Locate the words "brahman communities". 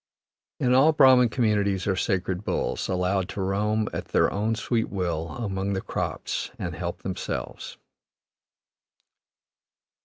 0.93-1.85